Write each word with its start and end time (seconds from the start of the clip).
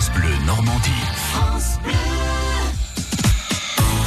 France 0.00 0.12
Bleu 0.12 0.30
Normandie. 0.46 0.90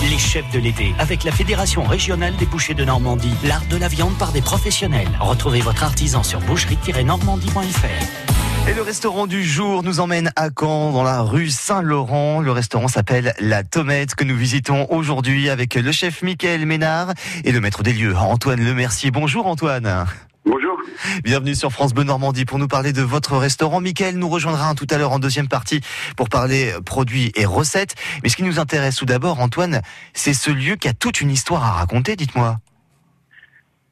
Les 0.10 0.18
chefs 0.18 0.50
de 0.52 0.58
l'été, 0.58 0.92
avec 0.98 1.24
la 1.24 1.32
Fédération 1.32 1.84
régionale 1.84 2.36
des 2.38 2.48
bouchers 2.48 2.74
de 2.74 2.84
Normandie, 2.84 3.36
l'art 3.44 3.62
de 3.70 3.78
la 3.78 3.90
viande 3.90 4.18
par 4.18 4.32
des 4.32 4.42
professionnels. 4.42 5.08
Retrouvez 5.20 5.62
votre 5.62 5.84
artisan 5.84 6.24
sur 6.24 6.40
boucherie-normandie.fr. 6.40 8.70
Et 8.70 8.74
le 8.74 8.82
restaurant 8.82 9.28
du 9.28 9.44
jour 9.44 9.84
nous 9.84 10.00
emmène 10.00 10.32
à 10.36 10.50
Caen, 10.50 10.94
dans 10.94 11.04
la 11.04 11.22
rue 11.22 11.52
Saint-Laurent. 11.52 12.40
Le 12.40 12.52
restaurant 12.52 12.88
s'appelle 12.88 13.36
La 13.40 13.64
Tomette, 13.64 14.16
que 14.16 14.24
nous 14.24 14.36
visitons 14.36 14.88
aujourd'hui 14.90 15.52
avec 15.52 15.76
le 15.76 15.92
chef 15.92 16.24
Michael 16.24 16.66
Ménard 16.66 17.14
et 17.44 17.52
le 17.52 17.62
maître 17.62 17.84
des 17.84 17.94
lieux, 17.94 18.18
Antoine 18.18 18.66
Lemercier. 18.66 19.12
Bonjour 19.12 19.46
Antoine. 19.46 20.08
Bonjour. 20.46 20.78
Bienvenue 21.24 21.56
sur 21.56 21.72
France 21.72 21.94
Bleu 21.94 22.04
Normandie 22.04 22.44
pour 22.44 22.60
nous 22.60 22.68
parler 22.68 22.92
de 22.92 23.02
votre 23.02 23.38
restaurant. 23.38 23.80
Michael 23.80 24.18
nous 24.18 24.28
rejoindra 24.28 24.76
tout 24.76 24.88
à 24.90 24.98
l'heure 24.98 25.14
en 25.14 25.20
deuxième 25.20 25.48
partie 25.48 25.80
pour 26.18 26.28
parler 26.28 26.74
produits 26.86 27.32
et 27.36 27.46
recettes. 27.46 27.96
Mais 28.24 28.30
ce 28.30 28.36
qui 28.36 28.44
nous 28.44 28.60
intéresse 28.60 28.98
tout 28.98 29.06
d'abord, 29.06 29.40
Antoine, 29.40 29.82
c'est 30.14 30.34
ce 30.34 30.52
lieu 30.52 30.76
qui 30.76 30.90
a 30.90 30.94
toute 30.94 31.22
une 31.22 31.32
histoire 31.32 31.64
à 31.64 31.72
raconter, 31.72 32.18
dites-moi. 32.18 32.58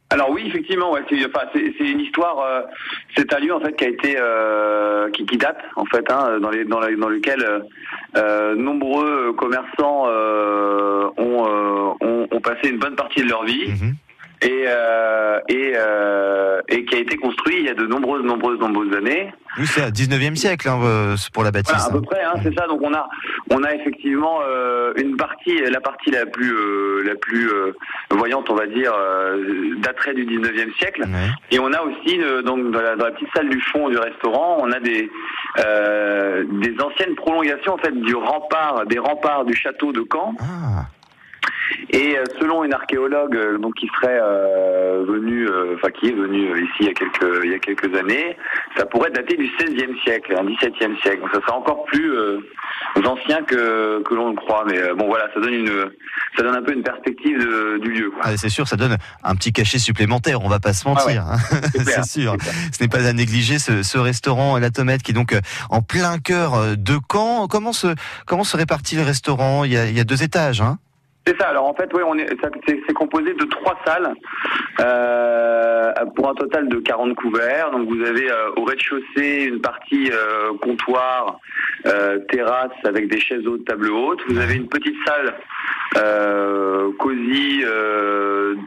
Alors 0.09 0.29
oui, 0.29 0.43
effectivement, 0.45 0.91
ouais, 0.91 1.03
c'est 1.09 1.25
enfin, 1.25 1.47
une 1.79 2.01
histoire. 2.01 2.39
Euh, 2.39 2.63
c'est 3.15 3.33
un 3.33 3.39
lieu 3.39 3.55
en 3.55 3.61
fait 3.61 3.73
qui 3.77 3.85
a 3.85 3.87
été 3.87 4.15
euh, 4.19 5.09
qui, 5.11 5.25
qui, 5.25 5.37
date 5.37 5.59
en 5.77 5.85
fait 5.85 6.03
hein, 6.11 6.37
dans 6.41 6.49
les 6.49 6.65
dans, 6.65 6.81
dans 6.81 7.07
lequel 7.07 7.45
euh, 8.17 8.55
nombreux 8.55 9.31
commerçants 9.37 10.07
ont, 11.17 11.95
ont, 12.01 12.27
ont, 12.29 12.41
passé 12.41 12.67
une 12.67 12.79
bonne 12.79 12.97
partie 12.97 13.21
de 13.21 13.29
leur 13.29 13.45
vie. 13.45 13.69
Mhm 13.69 13.95
et 14.41 14.63
euh, 14.67 15.39
et, 15.49 15.73
euh, 15.75 16.61
et 16.67 16.85
qui 16.85 16.95
a 16.95 16.99
été 16.99 17.17
construit 17.17 17.57
il 17.59 17.65
y 17.65 17.69
a 17.69 17.73
de 17.73 17.85
nombreuses 17.85 18.23
nombreuses 18.23 18.59
nombreuses 18.59 18.95
années. 18.95 19.31
Oui, 19.57 19.67
c'est 19.67 19.85
au 19.85 19.89
19e 19.89 20.35
siècle 20.35 20.69
hein, 20.69 20.79
euh, 20.83 21.15
pour 21.33 21.43
la 21.43 21.51
bâtisse. 21.51 21.73
Voilà, 21.73 21.89
à 21.89 21.91
peu 21.91 22.01
près, 22.01 22.23
hein, 22.23 22.39
c'est 22.41 22.57
ça. 22.57 22.67
Donc 22.67 22.81
on 22.81 22.93
a 22.93 23.07
on 23.49 23.63
a 23.63 23.73
effectivement 23.73 24.39
euh, 24.47 24.93
une 24.95 25.17
partie, 25.17 25.57
la 25.69 25.81
partie 25.81 26.11
la 26.11 26.25
plus 26.25 26.53
euh, 26.53 27.03
la 27.05 27.15
plus 27.15 27.49
euh, 27.49 27.73
voyante, 28.11 28.49
on 28.49 28.55
va 28.55 28.67
dire, 28.67 28.93
d'attrait 29.81 30.13
du 30.13 30.25
19e 30.25 30.73
siècle. 30.77 31.05
Et 31.51 31.59
on 31.59 31.71
a 31.73 31.81
aussi 31.81 32.17
donc 32.45 32.71
dans 32.71 32.81
la, 32.81 32.95
dans 32.95 33.05
la, 33.05 33.11
petite 33.11 33.29
salle 33.35 33.49
du 33.49 33.61
fond 33.61 33.89
du 33.89 33.97
restaurant, 33.97 34.57
on 34.61 34.71
a 34.71 34.79
des 34.79 35.09
des 35.57 36.75
anciennes 36.81 37.15
prolongations 37.15 37.73
en 37.73 37.77
fait 37.77 37.91
du 38.01 38.15
rempart, 38.15 38.85
des 38.87 38.99
remparts 38.99 39.45
du 39.45 39.53
château 39.53 39.91
de 39.91 40.03
Caen. 40.11 40.33
Ah. 40.39 40.85
Et 41.89 42.17
euh, 42.17 42.23
selon 42.39 42.63
une 42.63 42.73
archéologue 42.73 43.35
euh, 43.35 43.57
donc 43.57 43.75
qui 43.75 43.87
serait 43.95 44.19
euh, 44.21 45.03
venue, 45.07 45.47
enfin 45.75 45.89
qui 45.89 46.07
est 46.07 46.13
venue 46.13 46.49
ici 46.63 46.71
il 46.81 46.85
y 46.87 46.89
a 46.89 46.93
quelques 46.93 47.43
il 47.43 47.51
y 47.51 47.55
a 47.55 47.59
quelques 47.59 47.97
années, 47.97 48.37
ça 48.77 48.85
pourrait 48.85 49.11
dater 49.11 49.35
du 49.35 49.49
XVIe 49.57 49.99
siècle, 50.03 50.35
un 50.37 50.45
XVIIe 50.45 50.97
siècle. 51.01 51.21
Donc 51.21 51.31
ça 51.33 51.41
serait 51.41 51.51
encore 51.51 51.83
plus 51.85 52.13
ancien 53.05 53.43
que 53.43 54.01
que 54.03 54.13
l'on 54.13 54.29
le 54.29 54.35
croit. 54.35 54.63
Mais 54.67 54.93
bon 54.95 55.07
voilà, 55.07 55.27
ça 55.33 55.39
donne 55.39 55.53
une 55.53 55.91
ça 56.37 56.43
donne 56.43 56.55
un 56.55 56.61
peu 56.61 56.73
une 56.73 56.83
perspective 56.83 57.39
du 57.81 57.91
lieu. 57.91 58.11
Ah, 58.21 58.37
c'est 58.37 58.49
sûr, 58.49 58.67
ça 58.67 58.77
donne 58.77 58.97
un 59.23 59.35
petit 59.35 59.51
cachet 59.51 59.79
supplémentaire. 59.79 60.41
On 60.43 60.49
va 60.49 60.59
pas 60.59 60.73
se 60.73 60.87
mentir. 60.87 61.25
Ah 61.27 61.35
hein. 61.35 61.61
c'est 61.83 62.05
sûr. 62.19 62.35
Ce 62.71 62.81
n'est 62.81 62.89
pas 62.89 63.05
à 63.05 63.13
négliger 63.13 63.59
ce, 63.59 63.83
ce, 63.83 63.97
restaurant 63.97 64.57
La 64.57 64.69
Tomate 64.69 65.01
qui 65.01 65.11
est 65.11 65.15
donc 65.15 65.35
en 65.69 65.81
plein 65.81 66.19
cœur 66.19 66.77
de 66.77 66.97
Caen. 67.11 67.47
Comment 67.47 67.73
se 67.73 67.87
comment 68.25 68.43
se 68.43 68.55
répartit 68.55 68.95
le 68.95 69.03
restaurant? 69.03 69.65
Il 69.65 69.73
y, 69.73 69.77
a, 69.77 69.87
il 69.87 69.97
y 69.97 69.99
a 69.99 70.05
deux 70.05 70.23
étages. 70.23 70.61
Hein? 70.61 70.77
C'est 71.25 71.39
ça. 71.39 71.49
Alors 71.49 71.67
en 71.67 71.73
fait, 71.75 71.89
oui, 71.93 72.01
on 72.05 72.17
est, 72.17 72.27
c'est 72.65 72.93
composé 72.93 73.33
de 73.33 73.45
trois 73.45 73.77
salles 73.85 74.13
euh, 74.79 75.91
pour 76.15 76.29
un 76.29 76.33
total 76.33 76.67
de 76.67 76.77
40 76.77 77.15
couverts. 77.15 77.71
Donc 77.71 77.87
vous 77.89 78.01
avez 78.03 78.31
euh, 78.31 78.49
au 78.57 78.63
rez-de-chaussée 78.63 79.45
une 79.45 79.61
partie 79.61 80.09
euh, 80.11 80.57
comptoir, 80.61 81.39
euh, 81.85 82.19
terrasse 82.29 82.71
avec 82.85 83.07
des 83.07 83.19
chaises 83.19 83.45
hautes, 83.45 83.65
table 83.65 83.91
haute. 83.91 84.21
Vous 84.29 84.39
avez 84.39 84.55
une 84.55 84.67
petite 84.67 84.95
salle 85.05 85.35
cosy 86.97 87.63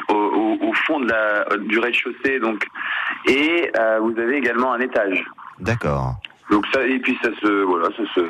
au, 0.09 0.15
au, 0.15 0.73
fond 0.87 1.01
de 1.01 1.09
la, 1.09 1.47
du 1.57 1.79
rez-de-chaussée, 1.79 2.39
donc 2.39 2.67
et 3.27 3.73
vous 4.01 4.21
avez 4.21 4.37
également 4.37 4.75
un 4.75 4.81
étage. 4.81 5.25
D'accord. 5.59 6.17
Donc 6.51 6.67
ça 6.73 6.87
et 6.87 6.99
puis 6.99 7.19
ça 7.23 7.31
se 7.41 7.63
voilà 7.63 7.89
ça 7.97 8.03
se 8.15 8.21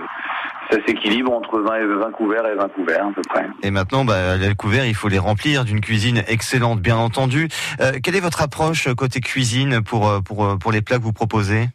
ça 0.74 0.84
s'équilibre 0.86 1.32
entre 1.32 1.60
20 1.60 1.76
et 1.76 1.86
20 1.86 2.10
couverts 2.12 2.46
et 2.46 2.54
20 2.54 2.68
couverts 2.68 3.06
à 3.06 3.12
peu 3.12 3.22
près. 3.28 3.46
Et 3.62 3.70
maintenant, 3.70 4.04
bah, 4.04 4.36
les 4.36 4.54
couverts, 4.54 4.86
il 4.86 4.94
faut 4.94 5.08
les 5.08 5.18
remplir 5.18 5.64
d'une 5.64 5.80
cuisine 5.80 6.22
excellente, 6.26 6.80
bien 6.80 6.96
entendu. 6.96 7.48
Euh, 7.80 7.92
quelle 8.02 8.16
est 8.16 8.20
votre 8.20 8.42
approche 8.42 8.88
côté 8.94 9.20
cuisine 9.20 9.82
pour 9.82 10.08
euh, 10.08 10.20
pour 10.20 10.44
euh, 10.44 10.56
pour 10.56 10.72
les 10.72 10.82
plats 10.82 10.98
que 10.98 11.02
vous 11.02 11.12
proposez? 11.12 11.68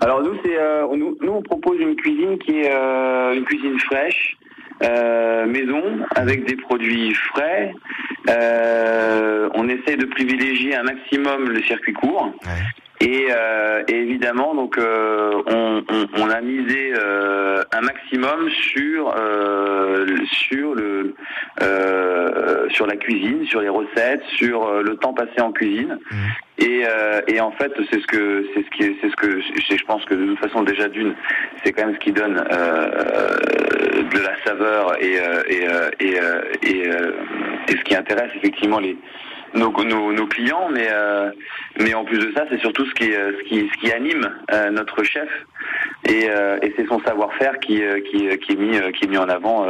Alors 0.00 0.22
nous, 0.22 0.34
c'est 0.44 0.56
nous, 0.96 1.18
nous, 1.20 1.32
on 1.32 1.42
propose 1.42 1.80
une 1.80 1.96
cuisine 1.96 2.38
qui 2.38 2.60
est 2.60 2.70
une 2.70 3.44
cuisine 3.44 3.78
fraîche. 3.80 4.36
maison 4.80 5.82
avec 6.14 6.46
des 6.46 6.54
produits 6.54 7.12
frais. 7.14 7.72
on 8.28 9.68
essaie 9.68 9.96
de 9.96 10.06
privilégier 10.06 10.76
un 10.76 10.84
maximum 10.84 11.48
le 11.48 11.60
circuit 11.62 11.94
court. 11.94 12.32
Ouais. 12.44 12.62
Et, 13.00 13.28
euh, 13.30 13.84
et, 13.86 13.94
évidemment, 13.94 14.54
donc 14.54 14.76
euh, 14.76 15.42
on, 15.46 15.84
on, 15.88 16.06
on, 16.20 16.30
a 16.30 16.40
misé 16.40 16.92
euh, 16.96 17.62
un 17.72 17.80
maximum 17.80 18.50
sur 18.50 19.14
euh, 19.16 20.06
sur 20.26 20.74
le 20.74 21.14
euh, 21.62 22.68
sur 22.70 22.88
la 22.88 22.96
cuisine, 22.96 23.46
sur 23.46 23.60
les 23.60 23.68
recettes, 23.68 24.24
sur 24.36 24.66
euh, 24.66 24.82
le 24.82 24.96
temps 24.96 25.14
passé 25.14 25.40
en 25.40 25.52
cuisine. 25.52 25.98
Mmh. 26.10 26.16
Et, 26.60 26.82
et, 27.28 27.40
en 27.40 27.52
fait, 27.52 27.72
c'est 27.88 28.00
ce 28.00 28.06
que 28.08 28.44
c'est 28.52 28.64
ce 28.64 28.70
qui 28.70 28.96
c'est 29.00 29.08
ce 29.10 29.14
que 29.14 29.40
je 29.40 29.84
pense 29.84 30.04
que 30.06 30.14
de 30.14 30.26
toute 30.26 30.40
façon 30.40 30.64
déjà 30.64 30.88
d'une, 30.88 31.14
c'est 31.62 31.72
quand 31.72 31.86
même 31.86 31.94
ce 31.94 32.00
qui 32.00 32.10
donne 32.10 32.34
de 32.34 34.18
la 34.18 34.44
saveur 34.44 35.00
et 35.00 35.18
et, 35.48 35.68
et, 36.00 36.18
et, 36.62 36.88
et 37.68 37.70
ce 37.70 37.84
qui 37.84 37.94
intéresse 37.94 38.32
effectivement 38.34 38.80
les 38.80 38.96
nos, 39.54 39.72
nos, 39.84 40.12
nos 40.12 40.26
clients, 40.26 40.68
mais 40.70 40.88
euh, 40.90 41.30
mais 41.80 41.94
en 41.94 42.04
plus 42.04 42.18
de 42.18 42.32
ça, 42.34 42.44
c'est 42.50 42.60
surtout 42.60 42.86
ce 42.86 42.94
qui 42.94 43.12
euh, 43.12 43.32
ce 43.38 43.48
qui 43.48 43.68
ce 43.72 43.80
qui 43.80 43.92
anime 43.92 44.28
euh, 44.52 44.70
notre 44.70 45.02
chef 45.02 45.28
et, 46.04 46.28
euh, 46.28 46.58
et 46.62 46.72
c'est 46.76 46.86
son 46.86 47.00
savoir-faire 47.00 47.58
qui, 47.60 47.82
qui 48.10 48.28
qui 48.38 48.52
est 48.52 48.56
mis 48.56 48.92
qui 48.92 49.04
est 49.04 49.08
mis 49.08 49.18
en 49.18 49.28
avant 49.28 49.66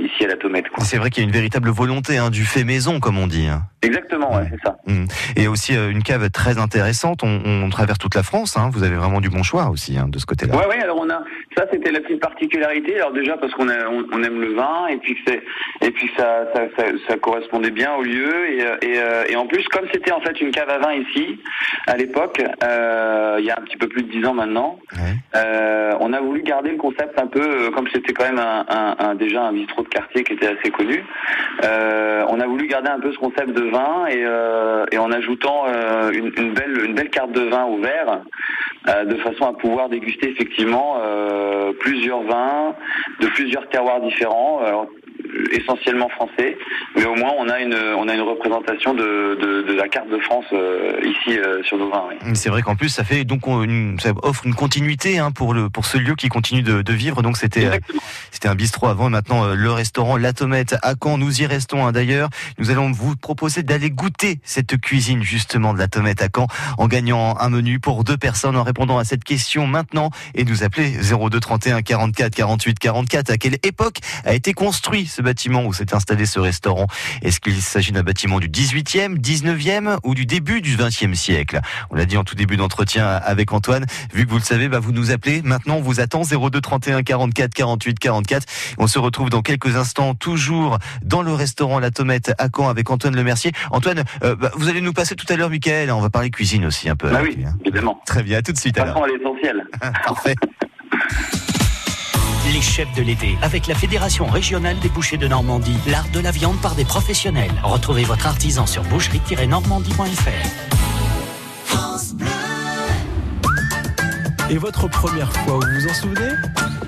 ici 0.00 0.24
à 0.24 0.28
la 0.28 0.36
Tomette. 0.36 0.66
C'est 0.78 0.98
vrai 0.98 1.10
qu'il 1.10 1.22
y 1.22 1.26
a 1.26 1.28
une 1.28 1.34
véritable 1.34 1.70
volonté 1.70 2.18
hein, 2.18 2.30
du 2.30 2.44
fait 2.44 2.64
maison, 2.64 3.00
comme 3.00 3.18
on 3.18 3.26
dit. 3.26 3.46
Hein. 3.46 3.62
Exactement, 3.82 4.36
ouais, 4.36 4.44
c'est 4.50 4.60
ça. 4.64 4.76
Mmh. 4.86 5.06
Et 5.36 5.48
aussi 5.48 5.74
une 5.74 6.02
cave 6.02 6.30
très 6.30 6.58
intéressante. 6.58 7.22
On, 7.24 7.40
on 7.44 7.68
traverse 7.70 7.98
toute 7.98 8.14
la 8.14 8.22
France. 8.22 8.56
Hein. 8.56 8.70
Vous 8.72 8.84
avez 8.84 8.96
vraiment 8.96 9.20
du 9.20 9.28
bon 9.28 9.42
choix 9.42 9.70
aussi 9.70 9.96
de 10.06 10.18
ce 10.18 10.26
côté-là. 10.26 10.56
Ouais, 10.56 10.66
ouais. 10.66 10.82
Alors 10.82 10.98
on 11.00 11.10
a 11.10 11.22
ça, 11.56 11.66
c'était 11.72 11.90
la 11.90 12.00
petite 12.00 12.20
particularité. 12.20 12.96
Alors 12.96 13.12
déjà 13.12 13.36
parce 13.36 13.52
qu'on 13.54 13.68
on, 13.68 14.04
on, 14.12 14.22
aime 14.22 14.40
le 14.40 14.54
vin 14.54 14.86
et 14.88 14.96
puis 14.98 15.14
que 15.14 15.20
c'est 15.26 15.42
et 15.86 15.90
puis 15.90 16.10
ça 16.16 16.44
ça, 16.54 16.62
ça 16.76 16.84
ça, 17.08 17.16
correspondait 17.16 17.70
bien 17.70 17.94
au 17.94 18.02
lieu 18.02 18.50
et 18.50 18.61
et, 18.82 19.32
et 19.32 19.36
en 19.36 19.46
plus 19.46 19.66
comme 19.68 19.86
c'était 19.92 20.12
en 20.12 20.20
fait 20.20 20.40
une 20.40 20.50
cave 20.50 20.68
à 20.70 20.78
vin 20.78 20.92
ici 20.94 21.38
à 21.86 21.96
l'époque, 21.96 22.42
euh, 22.62 23.36
il 23.38 23.44
y 23.44 23.50
a 23.50 23.56
un 23.58 23.62
petit 23.62 23.76
peu 23.76 23.88
plus 23.88 24.02
de 24.02 24.10
dix 24.10 24.24
ans 24.26 24.34
maintenant, 24.34 24.78
euh, 25.34 25.92
on 26.00 26.12
a 26.12 26.20
voulu 26.20 26.42
garder 26.42 26.70
le 26.70 26.76
concept 26.76 27.18
un 27.20 27.26
peu 27.26 27.70
comme 27.70 27.88
c'était 27.92 28.12
quand 28.12 28.24
même 28.24 28.38
un, 28.38 28.64
un, 28.68 28.96
un, 28.98 29.14
déjà 29.14 29.42
un 29.42 29.52
bistrot 29.52 29.82
de 29.82 29.88
quartier 29.88 30.22
qui 30.24 30.34
était 30.34 30.48
assez 30.48 30.70
connu. 30.70 31.04
Euh, 31.64 32.24
on 32.28 32.40
a 32.40 32.46
voulu 32.46 32.66
garder 32.66 32.90
un 32.90 33.00
peu 33.00 33.12
ce 33.12 33.18
concept 33.18 33.52
de 33.52 33.64
vin 33.70 34.06
et, 34.08 34.24
et 34.94 34.98
en 34.98 35.10
ajoutant 35.10 35.66
une, 36.12 36.32
une, 36.36 36.52
belle 36.54 36.84
une 36.84 36.94
belle 36.94 37.10
carte 37.10 37.32
de 37.32 37.42
vin 37.42 37.64
au 37.64 37.78
verre 37.78 38.22
de 39.06 39.16
façon 39.16 39.46
à 39.46 39.52
pouvoir 39.52 39.88
déguster 39.88 40.30
effectivement 40.30 41.00
plusieurs 41.80 42.22
vins 42.22 42.74
de 43.20 43.26
plusieurs 43.28 43.68
terroirs 43.68 44.00
différents. 44.00 44.60
Alors, 44.64 44.86
essentiellement 45.52 46.08
français, 46.08 46.56
mais 46.96 47.04
au 47.04 47.14
moins 47.14 47.32
on 47.38 47.48
a 47.48 47.60
une 47.60 47.74
on 47.74 48.08
a 48.08 48.14
une 48.14 48.22
représentation 48.22 48.94
de, 48.94 49.38
de, 49.40 49.62
de 49.62 49.72
la 49.72 49.88
carte 49.88 50.08
de 50.08 50.18
France 50.18 50.44
euh, 50.52 51.00
ici 51.02 51.38
euh, 51.38 51.62
sur 51.62 51.78
nos 51.78 51.90
vins. 51.90 52.04
Oui. 52.08 52.30
C'est 52.34 52.48
vrai 52.48 52.62
qu'en 52.62 52.76
plus 52.76 52.88
ça 52.88 53.04
fait 53.04 53.24
donc 53.24 53.46
une, 53.46 53.98
ça 54.00 54.12
offre 54.22 54.46
une 54.46 54.54
continuité 54.54 55.18
hein, 55.18 55.30
pour 55.30 55.54
le 55.54 55.70
pour 55.70 55.86
ce 55.86 55.98
lieu 55.98 56.14
qui 56.14 56.28
continue 56.28 56.62
de, 56.62 56.82
de 56.82 56.92
vivre. 56.92 57.22
Donc 57.22 57.36
c'était 57.36 57.66
euh, 57.66 57.78
c'était 58.30 58.48
un 58.48 58.54
bistrot 58.54 58.88
avant 58.88 59.08
et 59.08 59.10
maintenant 59.10 59.54
le 59.54 59.72
restaurant 59.72 60.16
La 60.16 60.32
Tomette 60.32 60.76
à 60.82 60.94
Caen. 61.00 61.18
Nous 61.18 61.42
y 61.42 61.46
restons 61.46 61.86
hein, 61.86 61.92
d'ailleurs. 61.92 62.28
Nous 62.58 62.70
allons 62.70 62.90
vous 62.90 63.16
proposer 63.16 63.62
d'aller 63.62 63.90
goûter 63.90 64.38
cette 64.42 64.80
cuisine 64.80 65.22
justement 65.22 65.72
de 65.74 65.78
La 65.78 65.88
Tomette 65.88 66.22
à 66.22 66.28
Caen 66.34 66.46
en 66.78 66.88
gagnant 66.88 67.36
un 67.38 67.48
menu 67.48 67.80
pour 67.80 68.04
deux 68.04 68.16
personnes 68.16 68.56
en 68.56 68.62
répondant 68.62 68.98
à 68.98 69.04
cette 69.04 69.24
question 69.24 69.66
maintenant 69.66 70.10
et 70.34 70.44
nous 70.44 70.62
appeler 70.64 70.92
02 70.92 71.40
31 71.40 71.82
44 71.82 72.34
48 72.34 72.78
44. 72.78 73.30
À 73.30 73.36
quelle 73.38 73.56
époque 73.62 73.98
a 74.24 74.34
été 74.34 74.52
construit 74.52 75.06
ce 75.06 75.21
bâtiment 75.22 75.64
où 75.64 75.72
s'est 75.72 75.94
installé 75.94 76.26
ce 76.26 76.38
restaurant? 76.38 76.86
Est-ce 77.22 77.40
qu'il 77.40 77.60
s'agit 77.60 77.92
d'un 77.92 78.02
bâtiment 78.02 78.40
du 78.40 78.48
18e, 78.48 79.18
19e 79.18 79.98
ou 80.04 80.14
du 80.14 80.26
début 80.26 80.60
du 80.60 80.76
20e 80.76 81.14
siècle? 81.14 81.60
On 81.90 81.96
l'a 81.96 82.04
dit 82.04 82.16
en 82.16 82.24
tout 82.24 82.34
début 82.34 82.56
d'entretien 82.56 83.06
avec 83.06 83.52
Antoine. 83.52 83.86
Vu 84.12 84.26
que 84.26 84.30
vous 84.30 84.38
le 84.38 84.42
savez, 84.42 84.68
bah 84.68 84.80
vous 84.80 84.92
nous 84.92 85.10
appelez. 85.10 85.42
Maintenant, 85.42 85.76
on 85.76 85.80
vous 85.80 86.00
attend 86.00 86.22
02 86.22 86.60
31 86.60 87.02
44 87.02 87.54
48 87.54 87.98
44. 87.98 88.46
On 88.78 88.86
se 88.86 88.98
retrouve 88.98 89.30
dans 89.30 89.42
quelques 89.42 89.76
instants, 89.76 90.14
toujours 90.14 90.78
dans 91.02 91.22
le 91.22 91.32
restaurant 91.32 91.78
La 91.78 91.90
Tomette 91.90 92.32
à 92.38 92.48
Caen 92.54 92.68
avec 92.68 92.90
Antoine 92.90 93.16
Lemercier. 93.16 93.52
Antoine, 93.70 94.04
euh, 94.22 94.36
bah, 94.36 94.50
vous 94.54 94.68
allez 94.68 94.80
nous 94.80 94.92
passer 94.92 95.14
tout 95.14 95.26
à 95.28 95.36
l'heure, 95.36 95.50
Michael. 95.50 95.90
On 95.90 96.00
va 96.00 96.10
parler 96.10 96.30
cuisine 96.30 96.64
aussi 96.66 96.88
un 96.88 96.96
peu. 96.96 97.10
Ah 97.14 97.20
oui, 97.22 97.38
hein. 97.46 97.54
évidemment. 97.64 98.00
Très 98.06 98.22
bien, 98.22 98.38
à 98.38 98.42
tout 98.42 98.52
de 98.52 98.58
suite. 98.58 98.78
à 98.78 98.84
l'essentiel. 99.06 99.66
Parfait. 100.04 100.34
Les 102.50 102.60
chefs 102.60 102.92
de 102.94 103.02
l'été, 103.02 103.38
avec 103.40 103.68
la 103.68 103.74
Fédération 103.76 104.26
régionale 104.26 104.76
des 104.80 104.88
bouchers 104.88 105.16
de 105.16 105.28
Normandie, 105.28 105.78
l'art 105.86 106.08
de 106.12 106.18
la 106.18 106.32
viande 106.32 106.60
par 106.60 106.74
des 106.74 106.84
professionnels. 106.84 107.52
Retrouvez 107.62 108.02
votre 108.02 108.26
artisan 108.26 108.66
sur 108.66 108.82
boucherie-normandie.fr. 108.82 110.50
Et 114.50 114.58
votre 114.58 114.88
première 114.88 115.32
fois, 115.32 115.60
vous 115.60 115.80
vous 115.80 115.88
en 115.88 115.94
souvenez? 115.94 116.32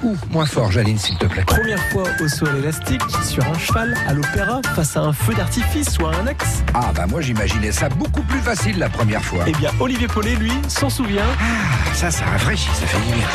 Ouh, 0.04 0.16
moins 0.30 0.44
fort, 0.44 0.70
Jaline, 0.70 0.98
s'il 0.98 1.16
te 1.16 1.24
plaît. 1.24 1.44
Première 1.46 1.82
fois 1.90 2.04
au 2.20 2.28
saut 2.28 2.46
à 2.46 2.52
l'élastique, 2.52 3.00
sur 3.24 3.42
un 3.48 3.58
cheval, 3.58 3.94
à 4.06 4.12
l'opéra, 4.12 4.60
face 4.74 4.98
à 4.98 5.00
un 5.00 5.14
feu 5.14 5.32
d'artifice 5.32 5.98
ou 5.98 6.06
à 6.06 6.14
un 6.14 6.26
axe 6.26 6.62
Ah 6.74 6.92
bah 6.94 7.06
moi 7.08 7.22
j'imaginais 7.22 7.72
ça 7.72 7.88
beaucoup 7.88 8.22
plus 8.22 8.40
facile 8.40 8.78
la 8.78 8.90
première 8.90 9.24
fois. 9.24 9.44
Eh 9.46 9.52
bien, 9.52 9.70
Olivier 9.80 10.06
Paulet, 10.06 10.34
lui, 10.36 10.52
s'en 10.68 10.90
souvient. 10.90 11.24
Ah, 11.40 11.94
ça, 11.94 12.10
ça 12.10 12.26
rafraîchit, 12.26 12.68
ça 12.74 12.86
fait 12.86 12.98
du 12.98 13.14
bien. 13.14 13.26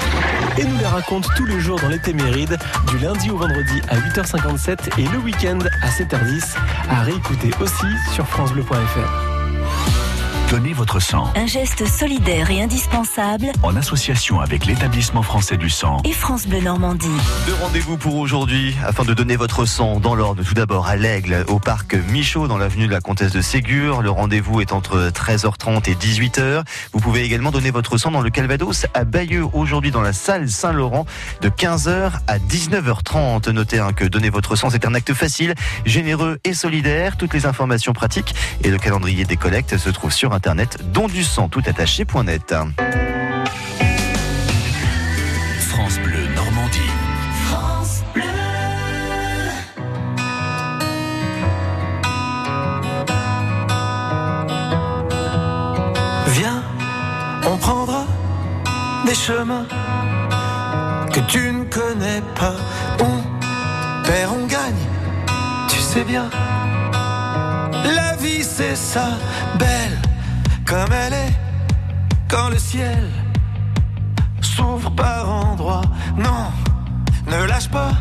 Et 0.59 0.63
nous 0.63 0.77
les 0.77 0.85
raconte 0.85 1.27
tous 1.35 1.45
les 1.45 1.59
jours 1.59 1.79
dans 1.79 1.89
l'été 1.89 2.13
Méride, 2.13 2.57
du 2.87 2.99
lundi 2.99 3.31
au 3.31 3.37
vendredi 3.37 3.81
à 3.89 3.97
8h57 3.97 4.99
et 4.99 5.07
le 5.07 5.17
week-end 5.17 5.59
à 5.81 5.89
7h10, 5.89 6.55
à 6.91 7.01
réécouter 7.01 7.49
aussi 7.59 7.87
sur 8.13 8.27
francebleu.fr. 8.27 9.28
Donnez 10.49 10.73
votre 10.73 10.99
sang. 10.99 11.31
Un 11.35 11.45
geste 11.45 11.85
solidaire 11.85 12.49
et 12.49 12.59
indispensable. 12.59 13.51
En 13.61 13.75
association 13.75 14.39
avec 14.39 14.65
l'établissement 14.65 15.21
français 15.21 15.57
du 15.57 15.69
sang. 15.69 16.01
Et 16.05 16.11
France 16.11 16.47
Bleu 16.47 16.59
Normandie. 16.59 17.05
Deux 17.45 17.53
rendez-vous 17.61 17.97
pour 17.97 18.15
aujourd'hui 18.15 18.75
afin 18.83 19.03
de 19.03 19.13
donner 19.13 19.35
votre 19.35 19.65
sang 19.65 19.99
dans 19.99 20.15
l'ordre. 20.15 20.41
Tout 20.41 20.55
d'abord 20.55 20.87
à 20.87 20.95
l'Aigle, 20.95 21.45
au 21.49 21.59
parc 21.59 21.93
Michaud, 21.93 22.47
dans 22.47 22.57
l'avenue 22.57 22.87
de 22.87 22.91
la 22.91 22.99
Comtesse 22.99 23.31
de 23.31 23.41
Ségur. 23.41 24.01
Le 24.01 24.09
rendez-vous 24.09 24.59
est 24.59 24.73
entre 24.73 25.11
13h30 25.11 25.87
et 25.87 25.93
18h. 25.93 26.63
Vous 26.93 26.99
pouvez 26.99 27.21
également 27.21 27.51
donner 27.51 27.69
votre 27.69 27.99
sang 27.99 28.09
dans 28.09 28.21
le 28.21 28.31
Calvados 28.31 28.87
à 28.95 29.03
Bayeux 29.03 29.45
aujourd'hui 29.53 29.91
dans 29.91 30.01
la 30.01 30.13
salle 30.13 30.49
Saint-Laurent 30.49 31.05
de 31.41 31.49
15h 31.49 32.13
à 32.25 32.39
19h30. 32.39 33.51
Notez 33.51 33.77
hein, 33.77 33.93
que 33.93 34.05
donner 34.05 34.31
votre 34.31 34.55
sang, 34.55 34.71
c'est 34.71 34.87
un 34.87 34.95
acte 34.95 35.13
facile, 35.13 35.53
généreux 35.85 36.39
et 36.43 36.55
solidaire. 36.55 37.17
Toutes 37.17 37.35
les 37.35 37.45
informations 37.45 37.93
pratiques 37.93 38.33
et 38.63 38.71
le 38.71 38.79
calendrier 38.79 39.25
des 39.25 39.37
collectes 39.37 39.77
se 39.77 39.91
trouvent 39.91 40.11
sur 40.11 40.38
internet 40.39 40.77
don 40.93 41.07
du 41.09 41.21
sang 41.21 41.49
tout 41.49 41.61
attaché.net. 41.65 42.55
France 45.67 45.99
Bleu 45.99 46.27
Normandie. 46.33 46.91
France 47.43 48.03
Bleu. 48.13 48.23
Viens, 56.27 56.63
on 57.45 57.57
prendra 57.57 58.05
des 59.05 59.15
chemins 59.15 59.65
que 61.11 61.19
tu 61.27 61.51
ne 61.51 61.65
connais 61.65 62.21
pas. 62.39 62.55
On 63.01 64.05
perd, 64.07 64.31
on 64.39 64.45
gagne, 64.47 64.83
tu 65.67 65.79
sais 65.79 66.05
bien. 66.05 66.29
La 67.83 68.15
vie 68.15 68.41
c'est 68.41 68.77
ça, 68.77 69.09
belle 69.57 69.98
comme 70.69 70.93
elle 70.93 71.13
est, 71.13 71.33
quand 72.27 72.49
le 72.49 72.59
ciel 72.59 73.09
s'ouvre 74.39 74.91
par 74.91 75.27
endroits. 75.27 75.81
Non, 76.15 76.51
ne 77.25 77.43
lâche 77.47 77.69
pas, 77.69 77.93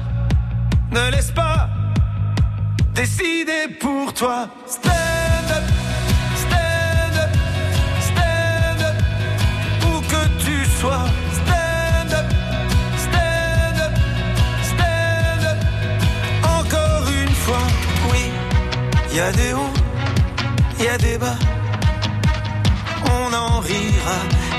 ne 0.91 1.11
laisse 1.11 1.31
pas 1.31 1.71
décider 2.95 3.69
pour 3.81 4.13
toi. 4.13 4.49
Stand 4.67 5.51
up, 5.51 5.65
stand 6.45 7.17
up, 7.25 7.31
stand 8.09 8.83
up, 8.83 8.97
où 9.87 10.01
que 10.13 10.23
tu 10.45 10.57
sois. 10.79 11.07
Stand 11.41 12.13
up, 12.21 12.27
stand 13.07 13.79
up, 13.87 13.95
stand 14.63 15.45
up, 15.53 15.59
encore 16.45 17.07
une 17.23 17.35
fois. 17.45 17.67
Oui, 18.13 18.31
il 19.11 19.17
y 19.17 19.21
a 19.21 19.33
des 19.33 19.55
hauts, 19.55 19.78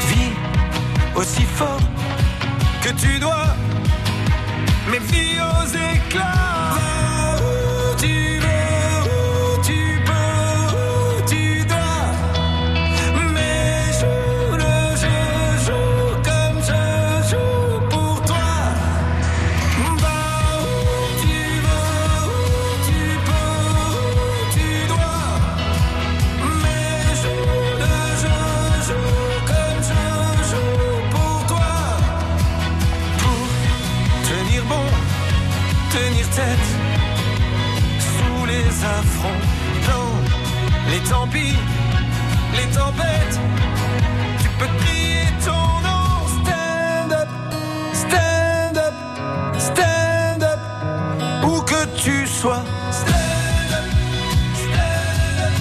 Vis 0.09 0.31
aussi 1.15 1.43
fort 1.43 1.79
que 2.83 2.89
tu 2.89 3.19
dois, 3.19 3.55
mais 4.89 4.99
vis 4.99 5.39
aux 5.41 5.67
éclats. 5.67 6.49
Tenir 35.91 36.29
tête 36.29 36.69
sous 37.99 38.45
les 38.45 38.83
affronts, 38.83 39.41
les 40.91 40.99
tant 41.09 41.27
les 42.55 42.67
tempêtes. 42.75 43.39
Tu 44.41 44.49
peux 44.57 44.71
crier 44.83 45.25
ton 45.45 45.65
nom, 45.87 46.09
stand 46.37 47.11
up, 47.13 47.29
stand 47.93 48.77
up, 48.77 48.93
stand 49.57 50.43
up, 50.43 50.59
où 51.45 51.61
que 51.61 51.85
tu 51.97 52.27
sois. 52.27 52.63
Stand 52.91 53.71
up, 53.77 53.87
stand 54.63 55.39
up, 55.45 55.55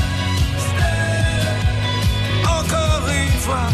stand 0.68 1.44
up. 1.48 2.58
Encore 2.58 3.04
une 3.08 3.38
fois, 3.40 3.66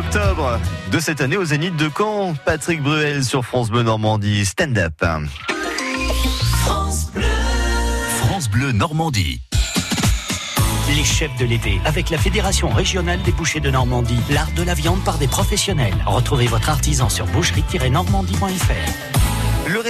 octobre 0.00 0.58
de 0.90 0.98
cette 0.98 1.20
année 1.20 1.36
au 1.36 1.44
Zénith 1.44 1.76
de 1.76 1.90
Caen. 1.96 2.34
Patrick 2.46 2.82
Bruel 2.82 3.22
sur 3.22 3.44
France 3.44 3.70
Bleu 3.70 3.82
Normandie. 3.82 4.46
Stand 4.46 4.78
up. 4.78 5.04
France 8.18 8.50
Bleu 8.50 8.72
Normandie. 8.72 9.42
Les 10.96 11.04
chefs 11.04 11.36
de 11.38 11.44
l'été, 11.44 11.80
avec 11.84 12.08
la 12.10 12.18
Fédération 12.18 12.70
régionale 12.70 13.20
des 13.22 13.32
bouchers 13.32 13.60
de 13.60 13.70
Normandie, 13.70 14.18
l'art 14.30 14.50
de 14.56 14.62
la 14.62 14.74
viande 14.74 15.04
par 15.04 15.18
des 15.18 15.28
professionnels. 15.28 15.94
Retrouvez 16.06 16.46
votre 16.46 16.70
artisan 16.70 17.08
sur 17.08 17.26
boucherie-normandie.fr. 17.26 19.19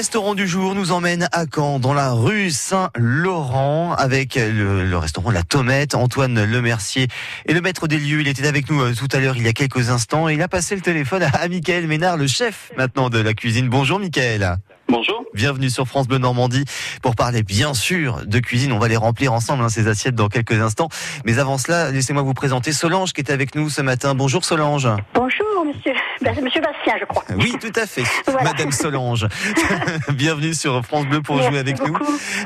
Le 0.00 0.02
restaurant 0.02 0.34
du 0.34 0.48
jour 0.48 0.74
nous 0.74 0.92
emmène 0.92 1.28
à 1.30 1.44
Caen, 1.44 1.78
dans 1.78 1.92
la 1.92 2.12
rue 2.12 2.48
Saint-Laurent, 2.48 3.92
avec 3.92 4.36
le, 4.36 4.82
le 4.82 4.96
restaurant 4.96 5.30
La 5.30 5.42
Tomette. 5.42 5.94
Antoine 5.94 6.42
Lemercier 6.42 7.08
est 7.44 7.52
le 7.52 7.60
maître 7.60 7.86
des 7.86 7.98
lieux. 7.98 8.22
Il 8.22 8.26
était 8.26 8.46
avec 8.46 8.70
nous 8.70 8.80
euh, 8.80 8.94
tout 8.94 9.08
à 9.12 9.20
l'heure, 9.20 9.36
il 9.36 9.42
y 9.42 9.48
a 9.48 9.52
quelques 9.52 9.90
instants, 9.90 10.30
et 10.30 10.32
il 10.32 10.40
a 10.40 10.48
passé 10.48 10.74
le 10.74 10.80
téléphone 10.80 11.22
à, 11.22 11.28
à 11.28 11.48
Michael 11.50 11.86
Ménard, 11.86 12.16
le 12.16 12.26
chef 12.26 12.72
maintenant 12.78 13.10
de 13.10 13.18
la 13.18 13.34
cuisine. 13.34 13.68
Bonjour 13.68 14.00
Michael. 14.00 14.56
Bonjour. 14.88 15.22
Bienvenue 15.34 15.68
sur 15.68 15.86
France 15.86 16.08
Bleu 16.08 16.16
Normandie 16.16 16.64
pour 17.02 17.14
parler 17.14 17.42
bien 17.42 17.74
sûr 17.74 18.22
de 18.24 18.38
cuisine. 18.38 18.72
On 18.72 18.78
va 18.78 18.88
les 18.88 18.96
remplir 18.96 19.34
ensemble, 19.34 19.62
hein, 19.62 19.68
ces 19.68 19.86
assiettes, 19.86 20.14
dans 20.14 20.28
quelques 20.28 20.60
instants. 20.60 20.88
Mais 21.26 21.38
avant 21.38 21.58
cela, 21.58 21.90
laissez-moi 21.90 22.22
vous 22.22 22.32
présenter 22.32 22.72
Solange 22.72 23.12
qui 23.12 23.20
est 23.20 23.30
avec 23.30 23.54
nous 23.54 23.68
ce 23.68 23.82
matin. 23.82 24.14
Bonjour 24.14 24.46
Solange. 24.46 24.88
Bonjour, 25.14 25.46
monsieur, 25.74 25.92
Ben, 26.22 26.34
monsieur 26.44 26.60
Bastien, 26.60 26.94
je 27.00 27.04
crois. 27.04 27.24
Oui, 27.36 27.54
tout 27.60 27.72
à 27.80 27.86
fait. 27.86 28.02
Voilà. 28.26 28.50
Madame 28.52 28.70
Solange. 28.72 29.26
Bienvenue 30.10 30.54
sur 30.54 30.84
France 30.84 31.06
Bleu 31.06 31.20
pour 31.20 31.36
Merci 31.36 31.50
jouer 31.50 31.58
avec 31.58 31.80
nous. 31.84 31.96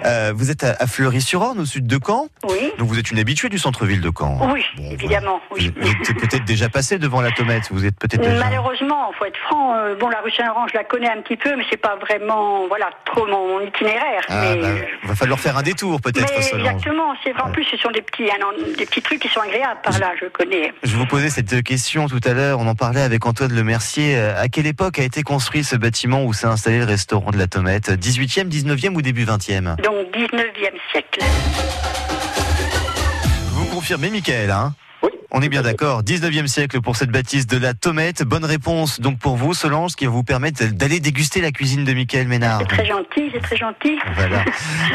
Euh, 0.05 0.33
vous 0.35 0.51
êtes 0.51 0.65
à, 0.65 0.87
Fleury-sur-Orne, 0.87 1.61
au 1.61 1.67
sud 1.67 1.87
de 1.87 1.99
Caen. 2.05 2.29
Oui, 2.49 2.73
Donc 2.79 2.89
vous 2.89 2.99
êtes 2.99 3.11
une 3.11 3.19
habituée 3.19 3.49
du 3.49 3.59
centre-ville 3.59 4.01
de 4.01 4.11
Caen. 4.17 4.39
oui, 4.53 4.65
Bon, 4.77 4.91
évidemment, 4.91 5.41
voilà. 5.51 5.65
oui. 5.67 5.73
Vous, 5.77 5.91
êtes 6.11 6.19
peut-être 6.19 6.45
déjà 6.45 6.69
passé 6.69 6.99
devant 6.99 7.21
la 7.21 7.31
tomate. 7.33 7.71
Vous 7.71 7.85
êtes 7.85 7.99
peut-être 7.99 8.21
déjà. 8.23 8.39
Malheureusement, 8.45 9.13
faut 9.19 9.25
être 9.27 9.37
franc, 9.47 9.75
euh, 9.77 9.95
bon, 9.97 10.09
la 10.09 10.21
rue 10.21 10.31
Saint-Laurent, 10.31 10.67
je 10.69 10.75
la 10.75 10.85
connais 10.85 11.11
un 11.11 11.21
petit 11.23 11.37
peu, 11.37 11.55
mais 11.57 11.65
c'est 11.71 11.77
pas 11.77 11.97
vraiment, 11.97 12.67
voilà, 12.69 12.91
trop 13.05 13.27
mon, 13.27 13.61
itinéraire. 13.61 14.23
Ah, 14.29 14.41
mais, 14.55 14.61
bah, 14.61 14.69
va 15.05 15.15
falloir 15.15 15.39
faire 15.41 15.57
un 15.59 15.63
détour 15.63 16.01
peut-être, 16.01 16.33
exactement, 16.39 17.15
c'est 17.23 17.33
vrai. 17.33 17.43
En 17.43 17.51
plus, 17.51 17.65
ce 17.65 17.77
sont 17.77 17.91
des 17.91 18.03
petits, 18.03 18.25
an- 18.31 18.75
des 18.79 18.87
petits 18.87 19.03
trucs 19.03 19.21
qui 19.21 19.29
sont 19.29 19.41
agréables 19.41 19.81
par 19.83 19.99
là, 19.99 20.13
je 20.21 20.27
connais. 20.27 20.73
Je 20.83 20.97
vous 20.97 21.07
posais 21.07 21.31
cette 21.31 21.63
question 21.63 22.07
tout 22.09 22.21
à 22.25 22.33
l'heure, 22.33 22.59
on 22.61 22.67
en 22.67 22.75
parlait 22.75 23.03
avec 23.03 23.14
Antoine 23.25 23.53
Lemercier. 23.53 24.17
Euh, 24.17 24.41
À 24.41 24.49
quelle 24.49 24.67
époque 24.67 24.99
a 24.99 25.03
été 25.03 25.23
construit 25.23 25.65
ce 25.65 25.77
bâtiment 25.77 26.25
où 26.25 26.33
s'est 26.33 26.47
installé 26.47 26.79
le 26.79 26.85
restaurant 26.85 27.31
de 27.31 27.39
la 27.39 27.47
Tomate 27.47 27.91
18e, 27.91 28.49
19e 28.49 28.95
ou 28.95 29.03
début 29.03 29.25
20e 29.25 29.77
Donc, 29.83 29.95
19e 30.15 30.75
siècle. 30.93 31.21
Vous 33.53 33.67
confirmez, 33.67 34.11
Michael 34.11 34.51
hein? 34.51 34.75
On 35.37 35.43
est 35.43 35.49
bien 35.49 35.63
d'accord. 35.63 36.05
19e 36.05 36.47
siècle 36.47 36.81
pour 36.81 36.95
cette 36.95 37.11
bâtisse 37.11 37.49
de 37.49 37.57
la 37.57 37.75
Tomate. 37.75 38.23
Bonne 38.23 38.45
réponse 38.45 39.01
donc 39.01 39.19
pour 39.19 39.37
vous, 39.37 39.53
Solange, 39.53 39.91
ce 39.91 39.97
qui 39.97 40.05
va 40.05 40.13
vous 40.13 40.23
permettre 40.23 40.65
d'aller 40.67 41.01
déguster 41.01 41.41
la 41.41 41.51
cuisine 41.51 41.85
de 41.85 41.93
Michael 41.93 42.29
Ménard. 42.29 42.61
C'est 42.61 42.77
très 42.77 42.87
gentil, 42.87 43.31
c'est 43.33 43.41
très 43.41 43.57
gentil. 43.57 43.99
Voilà. 44.15 44.45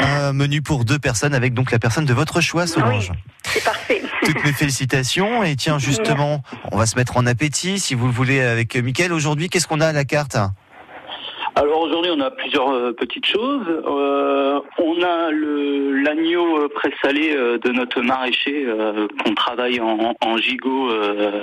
Un 0.00 0.32
menu 0.32 0.62
pour 0.62 0.86
deux 0.86 0.98
personnes 0.98 1.34
avec 1.34 1.52
donc 1.52 1.70
la 1.70 1.78
personne 1.78 2.06
de 2.06 2.14
votre 2.14 2.40
choix, 2.40 2.66
Solange. 2.66 3.10
Oui. 3.10 3.18
C'est 3.42 3.62
parfait. 3.62 4.00
Toutes 4.24 4.42
mes 4.42 4.54
félicitations. 4.54 5.44
Et 5.44 5.56
tiens, 5.56 5.78
justement, 5.78 6.42
on 6.72 6.78
va 6.78 6.86
se 6.86 6.96
mettre 6.96 7.18
en 7.18 7.26
appétit, 7.26 7.78
si 7.78 7.94
vous 7.94 8.06
le 8.06 8.12
voulez, 8.12 8.40
avec 8.40 8.74
Michael. 8.76 9.12
Aujourd'hui, 9.12 9.50
qu'est-ce 9.50 9.66
qu'on 9.66 9.82
a 9.82 9.88
à 9.88 9.92
la 9.92 10.06
carte? 10.06 10.38
Alors 11.56 11.80
aujourd'hui, 11.80 12.10
on 12.14 12.20
a 12.20 12.30
plusieurs 12.30 12.70
euh, 12.70 12.92
petites 12.92 13.26
choses. 13.26 13.66
Euh, 13.68 14.60
on 14.78 15.02
a 15.02 15.30
le 15.30 16.00
l'agneau 16.02 16.64
euh, 16.64 16.68
présalé 16.68 17.34
de 17.34 17.70
notre 17.72 18.00
maraîcher 18.00 18.64
euh, 18.66 19.06
qu'on 19.22 19.34
travaille 19.34 19.80
en, 19.80 20.14
en 20.20 20.36
gigot 20.38 20.90
euh, 20.90 21.42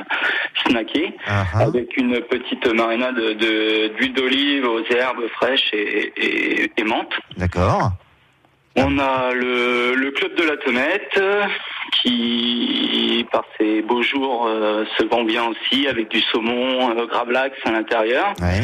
snacké 0.65 1.13
avec 1.53 1.97
une 1.97 2.19
petite 2.21 2.65
marinade 2.73 3.15
de 3.15 3.87
d'huile 3.95 4.13
d'olive 4.13 4.65
aux 4.65 4.83
herbes 4.89 5.27
fraîches 5.35 5.69
et, 5.73 6.11
et, 6.17 6.71
et 6.75 6.83
menthe. 6.83 7.13
D'accord. 7.37 7.91
On 8.75 8.99
a 8.99 9.33
le, 9.33 9.95
le 9.95 10.11
club 10.11 10.35
de 10.35 10.43
la 10.43 10.57
Tomette 10.57 11.19
qui, 11.93 13.25
par 13.31 13.43
ses 13.59 13.81
beaux 13.81 14.03
jours, 14.03 14.45
euh, 14.47 14.85
se 14.97 15.03
vend 15.05 15.23
bien 15.23 15.45
aussi 15.45 15.87
avec 15.87 16.09
du 16.09 16.21
saumon 16.21 16.91
euh, 16.95 17.05
gravlax 17.07 17.57
à 17.65 17.71
l'intérieur. 17.71 18.33
Ouais. 18.39 18.61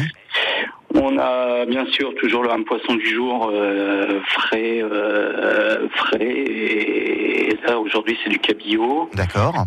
On 0.94 1.18
a 1.18 1.66
bien 1.66 1.86
sûr 1.86 2.14
toujours 2.14 2.44
le 2.44 2.50
un 2.50 2.62
poisson 2.62 2.94
du 2.94 3.14
jour 3.14 3.50
euh, 3.52 4.20
frais, 4.26 4.80
euh, 4.82 5.88
frais. 5.88 6.20
Et 6.20 7.58
là 7.66 7.78
aujourd'hui 7.78 8.16
c'est 8.22 8.30
du 8.30 8.38
cabillaud. 8.38 9.10
D'accord. 9.14 9.66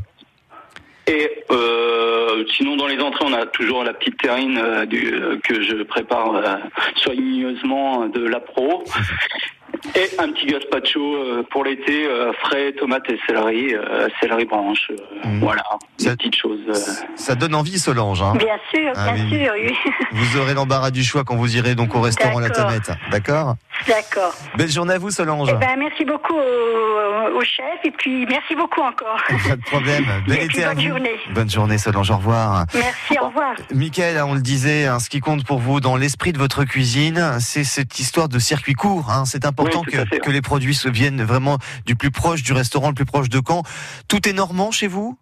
Et 1.05 1.43
euh, 1.51 2.45
sinon 2.55 2.77
dans 2.77 2.87
les 2.87 2.99
entrées 2.99 3.25
on 3.27 3.33
a 3.33 3.45
toujours 3.45 3.83
la 3.83 3.93
petite 3.93 4.17
terrine 4.17 4.57
euh, 4.57 4.85
du, 4.85 5.13
euh, 5.13 5.37
que 5.43 5.61
je 5.61 5.83
prépare 5.83 6.59
soigneusement 6.95 8.07
de 8.07 8.25
la 8.25 8.39
pro. 8.39 8.83
Et 9.95 10.09
un 10.19 10.31
petit 10.31 10.47
gazpacho 10.47 11.15
euh, 11.15 11.43
pour 11.51 11.63
l'été, 11.63 12.07
euh, 12.07 12.31
frais, 12.41 12.71
tomates 12.73 13.09
et 13.09 13.19
céleri, 13.27 13.73
euh, 13.75 14.07
céleri 14.21 14.45
branche. 14.45 14.89
euh, 14.91 14.95
Mhm. 15.27 15.39
Voilà, 15.39 15.63
Ça- 15.97 16.11
des 16.11 16.15
petites 16.17 16.35
choses. 16.35 16.59
euh. 16.69 16.73
Ça 17.15 17.35
donne 17.35 17.53
envie, 17.55 17.77
Solange. 17.79 18.21
Hein 18.21 18.33
Bien 18.37 18.57
sûr, 18.73 18.91
Ah 18.95 19.11
bien 19.13 19.25
oui. 19.25 19.29
sûr, 19.45 19.53
oui. 19.59 19.75
vous 20.11 20.37
aurez 20.39 20.53
l'embarras 20.53 20.91
du 20.91 21.03
choix 21.03 21.23
quand 21.23 21.35
vous 21.35 21.55
irez 21.57 21.75
donc 21.75 21.95
au 21.95 22.01
restaurant 22.01 22.39
La. 22.39 22.49
Tomate. 22.49 22.91
D'accord? 23.11 23.55
D'accord. 23.87 24.33
Belle 24.57 24.69
journée 24.71 24.93
à 24.93 24.97
vous, 24.97 25.11
Solange. 25.11 25.49
Eh 25.51 25.53
ben, 25.57 25.75
merci 25.77 26.03
beaucoup 26.05 26.33
au, 26.33 27.37
au 27.37 27.41
chef 27.43 27.79
et 27.83 27.91
puis 27.91 28.25
merci 28.25 28.55
beaucoup 28.55 28.81
encore. 28.81 29.17
Pas 29.47 29.55
de 29.55 29.61
problème. 29.63 30.05
Bel 30.27 30.37
Et 30.39 30.43
été 30.45 30.47
puis 30.47 30.63
à 30.63 30.73
bonne 30.73 30.83
vous. 30.83 30.89
journée. 30.89 31.15
Bonne 31.33 31.49
journée, 31.49 31.77
Solange. 31.77 32.09
Au 32.11 32.17
revoir. 32.17 32.65
Merci, 32.73 33.19
au 33.21 33.27
revoir. 33.27 33.55
Michael, 33.73 34.21
on 34.23 34.33
le 34.33 34.41
disait, 34.41 34.85
hein, 34.85 34.99
ce 34.99 35.09
qui 35.09 35.19
compte 35.19 35.45
pour 35.45 35.59
vous 35.59 35.79
dans 35.79 35.95
l'esprit 35.95 36.33
de 36.33 36.37
votre 36.37 36.63
cuisine, 36.63 37.37
c'est 37.39 37.63
cette 37.63 37.99
histoire 37.99 38.29
de 38.29 38.39
circuit 38.39 38.73
court. 38.73 39.09
hein. 39.11 39.25
C'est 39.25 39.45
important 39.45 39.83
Oui, 39.85 39.91
que, 39.93 40.17
que 40.19 40.31
les 40.31 40.41
produits 40.41 40.75
se 40.75 40.89
viennent 40.89 41.23
vraiment 41.23 41.57
du 41.85 41.95
plus 41.95 42.11
proche 42.11 42.43
du 42.43 42.53
restaurant, 42.53 42.89
le 42.89 42.95
plus 42.95 43.05
proche 43.05 43.29
de 43.29 43.41
Caen. 43.45 43.63
Tout 44.07 44.27
est 44.27 44.33
normand 44.33 44.71
chez 44.71 44.87
vous? 44.87 45.17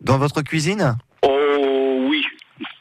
Dans 0.00 0.18
votre 0.18 0.42
cuisine? 0.42 0.96
Oh. 0.98 1.04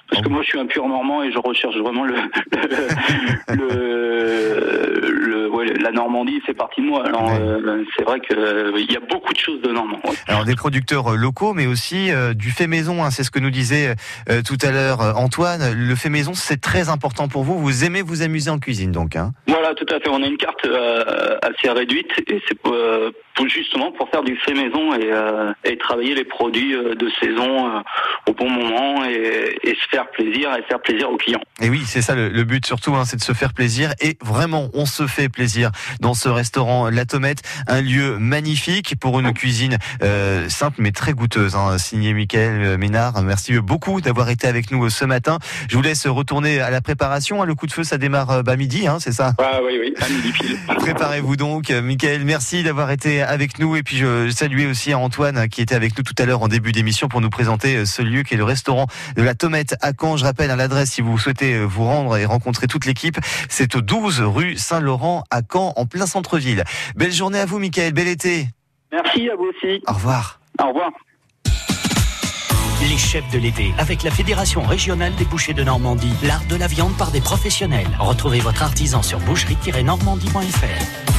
Parce 0.10 0.22
que 0.24 0.28
Oh. 0.28 0.32
moi, 0.32 0.42
je 0.42 0.48
suis 0.48 0.60
un 0.60 0.66
pur 0.66 0.88
normand 0.88 1.24
et 1.24 1.32
je 1.32 1.38
recherche 1.39 1.75
vraiment 1.78 2.04
le, 2.04 2.16
le, 3.50 5.10
le- 5.12 5.50
ouais, 5.50 5.74
la 5.80 5.92
Normandie, 5.92 6.42
c'est 6.46 6.54
partie 6.54 6.82
de 6.82 6.86
moi. 6.88 7.06
Alors, 7.06 7.24
Ouais. 7.25 7.38
euh, 7.39 7.84
c'est 7.98 8.04
vrai 8.04 8.20
que 8.20 8.34
euh, 8.34 8.80
y 8.89 8.96
a 8.96 9.00
beaucoup 9.01 9.34
de 9.34 9.38
choses 9.39 9.62
de 9.62 9.70
normand. 9.72 10.00
ouais. 10.06 10.16
Alors 10.28 10.46
des 10.46 10.56
producteurs 10.56 11.13
euh, 11.13 11.16
locaux, 11.16 11.54
mais 11.54 11.68
aussi 11.68 12.12
euh, 12.12 12.34
du 12.34 12.51
fait 12.51 12.68
maison. 12.68 13.04
hein. 13.04 13.12
c'est 13.12 13.24
ce 13.24 13.32
que 13.32 13.39
nous 13.39 13.50
disait 13.51 13.96
euh, 14.30 14.42
tout 14.42 14.58
à 14.63 14.72
l'heure 14.72 15.01
Antoine. 15.18 15.74
Le 15.74 15.96
fait 15.96 16.10
maison, 16.10 16.34
c'est 16.34 16.62
très 16.62 16.89
important 16.89 17.28
pour 17.28 17.44
vous. 17.44 17.58
Vous 17.60 17.84
aimez 17.84 18.01
vous 18.01 18.22
amuser 18.22 18.50
en 18.50 18.60
cuisine, 18.60 18.92
donc. 18.92 19.16
Hein. 19.16 19.32
Voilà, 19.48 19.74
tout 19.75 19.86
à 19.94 20.00
fait. 20.00 20.10
On 20.10 20.24
a 20.24 20.28
une 20.28 20.38
carte 20.38 20.66
euh, 20.66 21.38
assez 21.42 21.70
réduite 21.70 22.12
et 22.28 22.42
c'est 22.48 22.58
euh, 22.68 23.12
justement 23.48 23.91
pour 23.91 24.10
faire 24.10 24.24
du 24.24 24.36
fait 24.38 24.53
maison 24.53 24.93
et, 24.93 25.12
euh, 25.12 25.51
et 25.63 25.77
travailler 25.77 26.15
les 26.15 26.25
produits 26.25 26.75
euh, 26.75 26.96
de 26.96 27.10
saison 27.19 27.67
euh, 27.67 27.79
au 28.27 28.34
bon 28.34 28.50
moment 28.50 29.05
et, 29.05 29.58
et 29.63 29.75
se 29.75 29.88
faire 29.89 30.10
plaisir 30.12 30.50
et 30.58 30.63
faire 30.63 30.81
plaisir 30.81 31.10
aux 31.10 31.17
clients. 31.17 31.41
Et 31.62 31.69
oui, 31.69 31.84
c'est 31.86 32.01
ça 32.01 32.15
le, 32.15 32.29
le 32.29 32.43
but 32.43 32.65
surtout, 32.65 32.96
hein, 32.96 33.05
c'est 33.05 33.17
de 33.17 33.24
se 33.24 33.34
faire 33.34 33.53
plaisir. 33.53 33.93
Et 34.01 34.17
vraiment, 34.22 34.69
on 34.74 34.86
se 34.86 35.08
fait 35.08 35.29
plaisir 35.29 35.72
dans 36.01 36.13
ce 36.13 36.29
restaurant 36.29 36.89
La 36.89 37.05
Tomette, 37.05 37.41
un 37.67 37.81
lieu 37.81 38.17
magnifique 38.19 38.96
pour 39.00 39.19
une 39.19 39.34
cuisine 39.34 39.77
euh, 40.03 40.50
simple 40.50 40.77
mais 40.79 40.91
très 40.91 41.13
goûteuse. 41.13 41.55
Hein, 41.55 41.77
signé 41.77 42.13
Michael 42.13 42.77
Ménard. 42.77 43.22
Merci 43.22 43.60
beaucoup 43.60 44.01
d'avoir 44.01 44.29
été 44.29 44.48
avec 44.48 44.72
nous 44.72 44.89
ce 44.89 45.05
matin. 45.05 45.39
Je 45.69 45.75
vous 45.75 45.81
laisse 45.84 46.08
retourner 46.08 46.60
à 46.60 46.69
la 46.69 46.81
préparation. 46.81 47.41
hein. 47.41 47.46
Le 47.46 47.55
coup 47.55 47.67
de 47.67 47.72
feu, 47.72 47.84
ça 47.84 47.98
démarre 47.98 48.31
euh, 48.31 48.43
bah, 48.43 48.55
midi, 48.55 48.88
hein, 48.88 48.98
c'est 49.00 49.12
ça? 49.12 49.34
Ah 49.39 49.60
oui, 49.65 49.77
oui, 49.79 49.93
à 50.01 50.10
midi 50.10 50.31
pile. 50.31 50.58
Préparez-vous 50.77 51.36
donc. 51.36 51.69
Michael, 51.69 52.24
merci 52.25 52.63
d'avoir 52.63 52.91
été 52.91 53.22
avec 53.29 53.59
nous. 53.59 53.75
Et 53.75 53.83
puis 53.83 53.98
je 53.98 54.29
saluais 54.29 54.65
aussi 54.65 54.91
à 54.91 55.00
Antoine 55.00 55.38
euh, 55.38 55.48
qui 55.48 55.62
était 55.62 55.75
avec 55.75 55.98
nous 55.98 56.03
tout 56.03 56.15
à 56.17 56.25
l'heure 56.25 56.41
en 56.41 56.48
début 56.48 56.71
d'émission 56.71 57.07
pour 57.07 57.21
nous 57.21 57.29
présenter 57.29 57.77
euh, 57.77 57.86
ce 57.86 58.01
lieu 58.01 58.24
qui 58.24 58.33
est 58.33 58.38
le 58.38 58.43
restaurant 58.43 58.88
de 59.15 59.21
la 59.21 59.36
Tomette 59.36 59.75
à 59.81 59.91
Caen. 60.00 60.17
Je 60.17 60.25
rappelle 60.25 60.51
à 60.51 60.55
l'adresse 60.55 60.91
si 60.91 61.01
vous 61.01 61.17
souhaitez 61.17 61.53
euh, 61.53 61.63
vous 61.63 61.86
rendre 61.86 62.17
et 62.17 62.25
rencontrer 62.25 62.67
toute 62.67 62.86
l'équipe. 62.86 63.17
C'est 63.48 63.75
au 63.75 63.81
12 63.81 64.21
rue 64.21 64.57
Saint-Laurent 64.57 65.24
à 65.29 65.41
Caen 65.41 65.74
en 65.75 65.86
plein 65.86 66.05
centre-ville. 66.05 66.63
Belle 66.95 67.12
journée 67.12 67.39
à 67.39 67.45
vous 67.45 67.59
Michael, 67.59 67.93
bel 67.93 68.07
été. 68.07 68.48
Merci 68.91 69.29
à 69.29 69.36
vous 69.36 69.45
aussi. 69.45 69.81
Au 69.88 69.93
revoir. 69.93 70.39
Au 70.62 70.67
revoir. 70.67 70.91
Les 72.81 72.98
chefs 72.98 73.29
de 73.31 73.39
l'été, 73.39 73.74
avec 73.77 74.03
la 74.03 74.12
Fédération 74.12 74.62
régionale 74.62 75.13
des 75.15 75.25
bouchers 75.25 75.53
de 75.53 75.63
Normandie, 75.63 76.13
l'art 76.24 76.45
de 76.50 76.55
la 76.55 76.67
viande 76.67 76.95
par 76.98 77.12
des 77.12 77.19
professionnels. 77.19 77.89
Retrouvez 78.00 78.39
votre 78.39 78.63
artisan 78.63 79.03
sur 79.03 79.19
boucherie-normandie.fr. 79.19 81.19